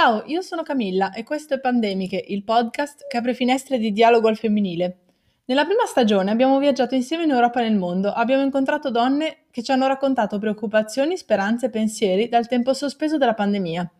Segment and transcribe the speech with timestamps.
[0.00, 4.28] Ciao, io sono Camilla e questo è Pandemiche, il podcast che apre finestre di dialogo
[4.28, 4.98] al femminile.
[5.46, 9.64] Nella prima stagione abbiamo viaggiato insieme in Europa e nel mondo, abbiamo incontrato donne che
[9.64, 13.90] ci hanno raccontato preoccupazioni, speranze e pensieri dal tempo sospeso della pandemia.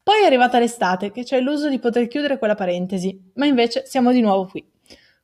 [0.00, 3.82] Poi è arrivata l'estate che ci ha illuso di poter chiudere quella parentesi, ma invece
[3.84, 4.64] siamo di nuovo qui.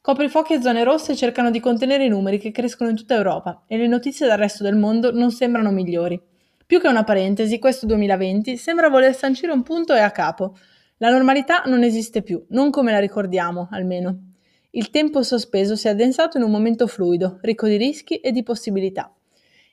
[0.01, 3.77] Coprifuochi e zone rosse cercano di contenere i numeri che crescono in tutta Europa e
[3.77, 6.21] le notizie dal resto del mondo non sembrano migliori.
[6.67, 10.57] Più che una parentesi, questo 2020 sembra voler sancire un punto e a capo.
[10.97, 14.33] La normalità non esiste più, non come la ricordiamo, almeno.
[14.71, 18.43] Il tempo sospeso si è addensato in un momento fluido, ricco di rischi e di
[18.43, 19.15] possibilità.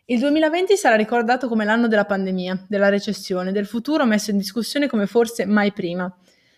[0.05, 4.87] Il 2020 sarà ricordato come l'anno della pandemia, della recessione, del futuro messo in discussione
[4.87, 6.13] come forse mai prima.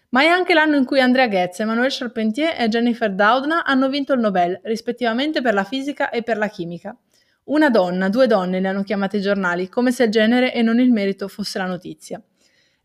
[0.09, 4.13] Ma è anche l'anno in cui Andrea Goetz, Emmanuel Charpentier e Jennifer Doudna hanno vinto
[4.13, 6.97] il Nobel, rispettivamente per la fisica e per la chimica.
[7.45, 10.79] Una donna, due donne le hanno chiamate i giornali, come se il genere e non
[10.79, 12.21] il merito fosse la notizia.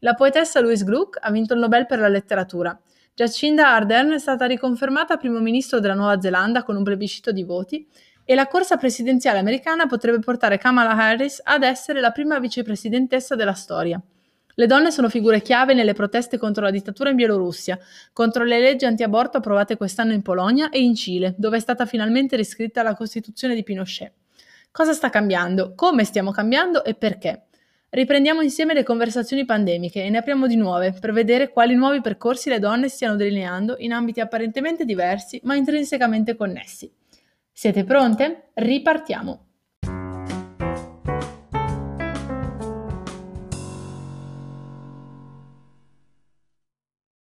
[0.00, 2.76] La poetessa Louise Gluck ha vinto il Nobel per la letteratura.
[3.14, 7.86] Jacinda Ardern è stata riconfermata primo ministro della Nuova Zelanda con un plebiscito di voti
[8.24, 13.54] e la corsa presidenziale americana potrebbe portare Kamala Harris ad essere la prima vicepresidentessa della
[13.54, 14.02] storia.
[14.54, 17.78] Le donne sono figure chiave nelle proteste contro la dittatura in Bielorussia,
[18.12, 22.34] contro le leggi anti-aborto approvate quest'anno in Polonia e in Cile, dove è stata finalmente
[22.34, 24.17] riscritta la Costituzione di Pinochet.
[24.78, 25.72] Cosa sta cambiando?
[25.74, 27.46] Come stiamo cambiando e perché?
[27.88, 32.48] Riprendiamo insieme le conversazioni pandemiche e ne apriamo di nuove per vedere quali nuovi percorsi
[32.48, 36.88] le donne stiano delineando in ambiti apparentemente diversi ma intrinsecamente connessi.
[37.50, 38.50] Siete pronte?
[38.54, 39.47] Ripartiamo!